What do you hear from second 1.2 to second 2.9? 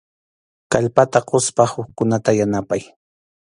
quspa hukkunata yanapay.